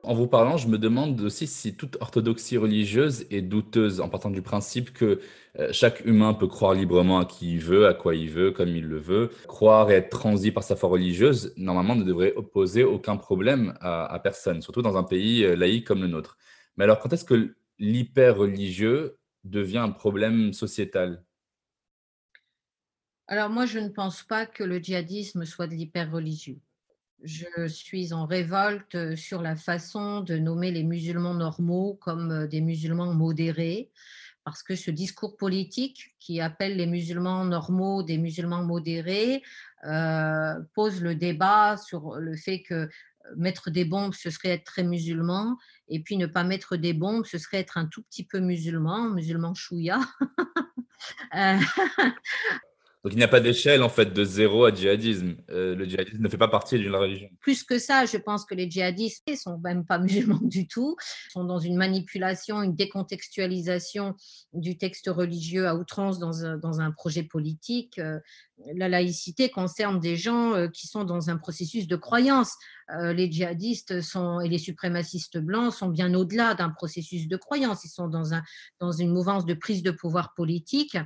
[0.06, 4.30] En vous parlant, je me demande aussi si toute orthodoxie religieuse est douteuse en partant
[4.30, 5.20] du principe que
[5.58, 8.68] euh, chaque humain peut croire librement à qui il veut, à quoi il veut, comme
[8.68, 9.30] il le veut.
[9.48, 14.20] Croire et être transi par sa foi religieuse, normalement, ne devrait opposer aucun problème à,
[14.22, 16.38] personne, surtout dans un pays euh, laïque comme le nôtre.
[16.76, 21.24] Mais alors, quand est-ce que l'hyper-religieux devient un problème sociétal?
[23.26, 26.60] Alors moi, je ne pense pas que le djihadisme soit de l'hyper-religieux
[27.22, 33.14] je suis en révolte sur la façon de nommer les musulmans normaux comme des musulmans
[33.14, 33.90] modérés,
[34.44, 39.42] parce que ce discours politique qui appelle les musulmans normaux des musulmans modérés
[40.74, 42.88] pose le débat sur le fait que
[43.36, 45.56] mettre des bombes, ce serait être très musulman,
[45.88, 49.10] et puis ne pas mettre des bombes, ce serait être un tout petit peu musulman,
[49.10, 50.00] musulman chouïa.
[53.06, 55.36] Donc il n'y a pas d'échelle en fait de zéro à djihadisme.
[55.50, 57.28] Euh, le djihadisme ne fait pas partie d'une religion.
[57.38, 60.96] Plus que ça, je pense que les djihadistes ne sont même pas musulmans du tout,
[61.28, 64.16] Ils sont dans une manipulation, une décontextualisation
[64.54, 66.42] du texte religieux à outrance dans
[66.80, 68.00] un, projet politique.
[68.00, 68.18] Euh,
[68.74, 72.56] la laïcité concerne des gens euh, qui sont dans un processus de croyance.
[72.88, 77.84] Les djihadistes et les suprémacistes blancs sont bien au-delà d'un processus de croyance.
[77.84, 80.96] Ils sont dans une mouvance de prise de pouvoir politique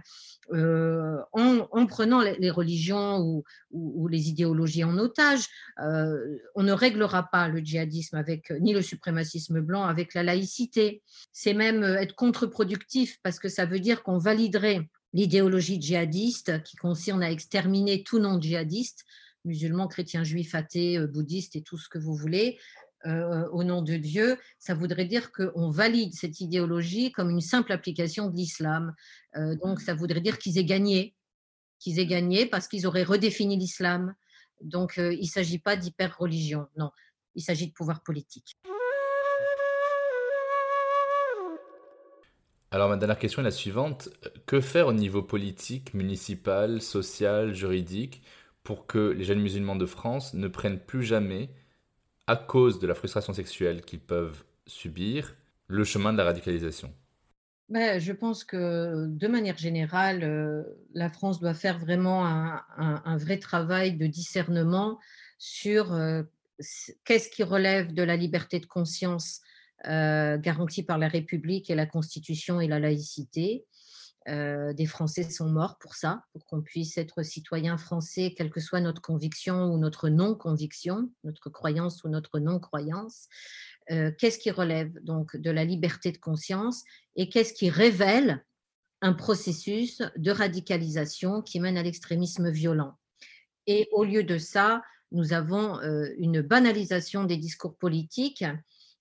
[0.53, 5.47] euh, en, prenant les, religions ou, les idéologies en otage.
[5.83, 11.03] Euh, on ne réglera pas le djihadisme avec ni le suprémacisme blanc avec la laïcité.
[11.33, 17.23] C'est même être contre-productif parce que ça veut dire qu'on validerait l'idéologie djihadiste qui concerne
[17.23, 19.05] à exterminer tout non-djihadiste,
[19.45, 22.59] musulmans, chrétiens, juifs, athées, euh, bouddhistes et tout ce que vous voulez,
[23.07, 27.73] euh, au nom de Dieu, ça voudrait dire qu'on valide cette idéologie comme une simple
[27.73, 28.95] application de l'islam.
[29.37, 31.15] Euh, donc, ça voudrait dire qu'ils aient gagné,
[31.79, 34.15] qu'ils aient gagné parce qu'ils auraient redéfini l'islam.
[34.61, 36.91] Donc, euh, il ne s'agit pas d'hyper-religion, non,
[37.35, 38.57] il s'agit de pouvoir politique.
[42.71, 44.11] Alors, ma dernière question est la suivante.
[44.47, 48.23] Que faire au niveau politique, municipal, social, juridique
[48.63, 51.51] pour que les jeunes musulmans de France ne prennent plus jamais
[52.31, 55.35] à cause de la frustration sexuelle qu'ils peuvent subir,
[55.67, 56.95] le chemin de la radicalisation.
[57.69, 60.63] Ben, Je pense que de manière générale, euh,
[60.95, 65.01] la France doit faire vraiment un, vrai travail de discernement
[65.39, 66.23] sur euh,
[67.05, 69.41] qu'est-ce qui relève de la liberté de conscience
[69.89, 73.65] euh, garantie par la République et la Constitution et la laïcité,
[74.29, 78.61] euh, des Français sont morts pour ça, pour qu'on puisse être citoyen français, quelle que
[78.61, 83.29] soit notre conviction ou notre non-conviction, notre croyance ou notre non-croyance.
[83.91, 86.85] Euh, qu'est-ce qui relève donc de la liberté de conscience
[87.17, 88.45] et qu'est-ce qui révèle
[89.01, 92.99] un processus de radicalisation qui mène à l'extrémisme violent?
[93.67, 98.45] Et au lieu de ça, nous avons euh, une banalisation des discours politiques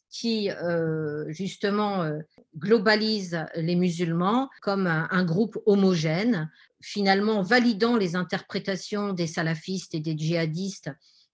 [0.10, 2.20] qui euh, justement euh,
[2.58, 6.50] globalise les musulmans comme un, groupe homogène,
[6.82, 10.92] finalement validant les interprétations des salafistes et des djihadistes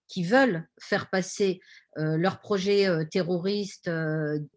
[0.07, 1.61] qui veulent faire passer
[1.95, 3.89] leur projet terroriste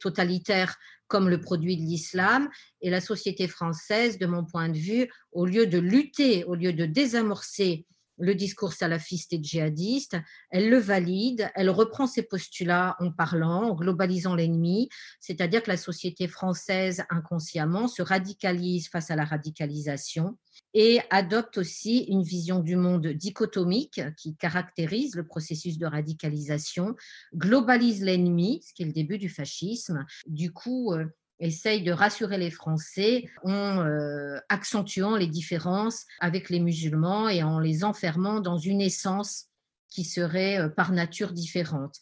[0.01, 0.77] totalitaire
[1.09, 2.49] comme le produit de l'islam.
[2.83, 6.73] Et la société française, de mon point de vue, au lieu de lutter, au lieu
[6.73, 7.87] de désamorcer
[8.19, 10.16] le discours salafiste et djihadiste,
[10.51, 14.89] elle le valide, elle reprend ses postulats en parlant, en globalisant l'ennemi,
[15.21, 20.37] c'est-à-dire que la société française inconsciemment se radicalise face à la radicalisation
[20.75, 26.95] et adopte aussi une vision du monde dichotomique qui caractérise le processus de radicalisation,
[27.35, 30.05] globalise l'ennemi, ce qui est le début du fascisme.
[30.27, 31.07] Du coup, euh,
[31.41, 37.59] essaye de rassurer les Français en euh, accentuant les différences avec les musulmans et en
[37.61, 39.47] les enfermant dans une essence
[39.89, 41.97] qui serait euh, par nature différente.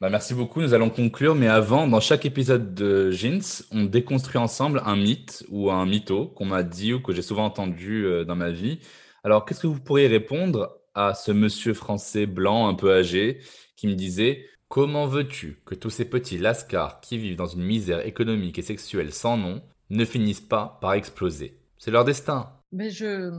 [0.00, 4.38] Bah merci beaucoup, nous allons conclure, mais avant, dans chaque épisode de Jeans, on déconstruit
[4.38, 8.24] ensemble un mythe ou un mytho qu'on m'a dit ou que j'ai souvent entendu euh,
[8.24, 8.78] dans ma vie.
[9.24, 13.40] Alors, qu'est-ce que vous pourriez répondre à ce monsieur français blanc un peu âgé
[13.76, 18.04] qui me disait Comment veux-tu que tous ces petits lascars qui vivent dans une misère
[18.04, 21.56] économique et sexuelle sans nom ne finissent pas par exploser?
[21.78, 22.52] C'est leur destin.
[22.72, 23.32] Mais je,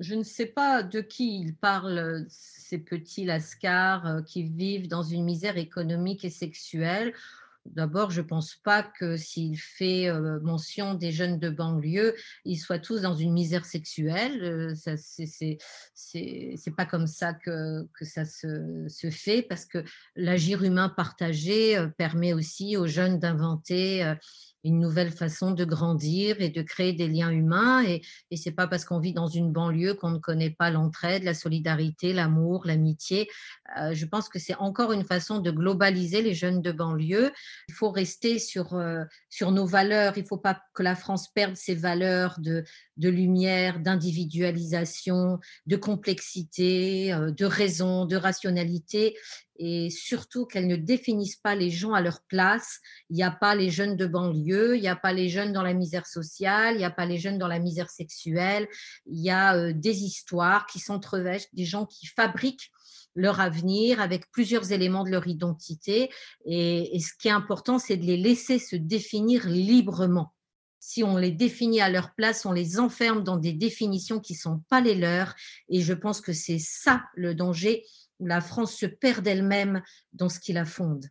[0.00, 5.04] je ne sais pas de qui il parle, ces petits lascars euh, qui vivent dans
[5.04, 7.14] une misère économique et sexuelle.
[7.74, 12.14] D'abord, je ne pense pas que s'il fait euh, mention des jeunes de banlieue,
[12.44, 14.42] ils soient tous dans une misère sexuelle.
[14.42, 15.58] Euh, Ce
[15.94, 21.88] c'est pas comme ça que, ça se, se, fait, parce que l'agir humain partagé euh,
[21.88, 24.14] permet aussi aux jeunes d'inventer
[24.64, 27.84] une nouvelle façon de grandir et de créer des liens humains.
[27.84, 30.70] Et, et ce n'est pas parce qu'on vit dans une banlieue qu'on ne connaît pas
[30.70, 33.28] l'entraide, la solidarité, l'amour, l'amitié.
[33.78, 37.32] Euh, je pense que c'est encore une façon de globaliser les jeunes de banlieue.
[37.68, 40.14] Il faut rester sur, euh, sur nos valeurs.
[40.16, 42.64] Il ne faut pas que la France perde ses valeurs de,
[42.96, 49.16] de lumière, d'individualisation, de complexité, euh, de raison, de rationalité
[49.58, 52.80] et surtout qu'elles ne définissent pas les gens à leur place.
[53.10, 55.62] Il n'y a pas les jeunes de banlieue, il n'y a pas les jeunes dans
[55.62, 58.68] la misère sociale, il n'y a pas les jeunes dans la misère sexuelle.
[59.06, 62.70] Il y a euh, des histoires qui s'entrevêchent, des gens qui fabriquent
[63.14, 66.10] leur avenir avec plusieurs éléments de leur identité.
[66.44, 70.34] Et, ce qui est important, c'est de les laisser se définir librement.
[70.88, 74.38] Si on les définit à leur place, on les enferme dans des définitions qui ne
[74.38, 75.34] sont pas les leurs.
[75.68, 77.82] Et je pense que c'est ça le danger
[78.20, 79.82] où la France se perd d'elle-même
[80.12, 81.06] dans ce qui la fonde.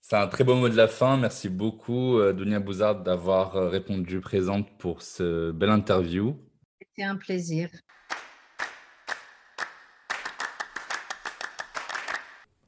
[0.00, 1.18] C'est un très beau mot de la fin.
[1.18, 6.42] Merci beaucoup, euh, Dunia Bouzard, d'avoir euh, répondu présente pour ce bel interview.
[6.80, 7.68] C'était un plaisir.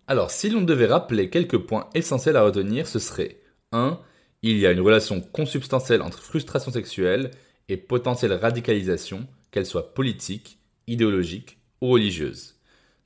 [0.06, 3.40] Alors, si l'on devait rappeler quelques points essentiels à retenir, ce serait
[3.72, 3.98] 1.
[4.42, 7.32] Il y a une relation consubstantielle entre frustration sexuelle
[7.68, 12.56] et potentielle radicalisation, qu'elle soit politique, idéologique ou religieuse.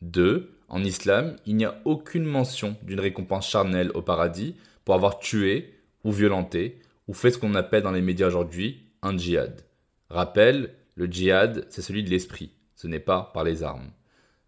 [0.02, 0.50] 2.
[0.68, 5.74] En islam, il n'y a aucune mention d'une récompense charnelle au paradis pour avoir tué
[6.04, 9.62] ou violenté ou fait ce qu'on appelle dans les médias aujourd'hui un djihad.
[10.10, 13.90] Rappel, le djihad, c'est celui de l'esprit, ce n'est pas par les armes.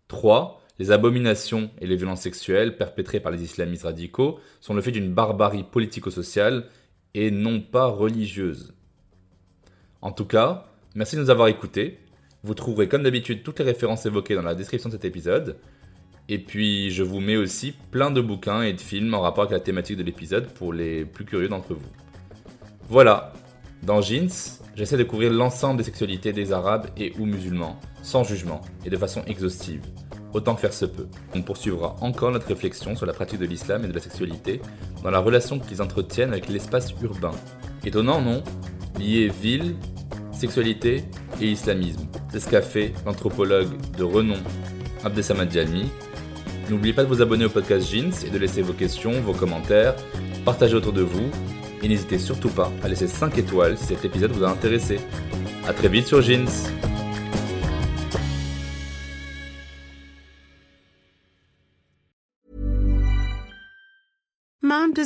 [0.08, 0.60] 3.
[0.78, 5.12] Les abominations et les violences sexuelles perpétrées par les islamistes radicaux sont le fait d'une
[5.12, 6.66] barbarie politico-sociale
[7.14, 8.74] et non pas religieuse.
[10.02, 10.66] En tout cas,
[10.96, 12.00] merci de nous avoir écoutés.
[12.42, 15.56] Vous trouverez comme d'habitude toutes les références évoquées dans la description de cet épisode.
[16.28, 19.52] Et puis je vous mets aussi plein de bouquins et de films en rapport avec
[19.52, 21.88] la thématique de l'épisode pour les plus curieux d'entre vous.
[22.88, 23.32] Voilà,
[23.82, 28.60] dans Jeans, j'essaie de couvrir l'ensemble des sexualités des arabes et ou musulmans, sans jugement
[28.84, 29.82] et de façon exhaustive,
[30.34, 31.06] autant que faire se peut.
[31.34, 34.60] On poursuivra encore notre réflexion sur la pratique de l'islam et de la sexualité
[35.02, 37.30] dans la relation qu'ils entretiennent avec l'espace urbain.
[37.84, 38.42] Étonnant, non?
[38.98, 39.76] Lié ville,
[40.32, 41.04] sexualité
[41.40, 42.06] et islamisme.
[42.30, 44.38] C'est ce qu'a fait l'anthropologue de renom
[45.04, 45.50] Abdesamad.
[46.70, 49.94] N'oubliez pas de vous abonner au podcast Jeans et de laisser vos questions, vos commentaires,
[50.44, 51.30] partager autour de vous
[51.82, 54.98] et n'hésitez surtout pas à laisser 5 étoiles si cet épisode vous a intéressé.
[55.68, 56.48] A très vite sur Jeans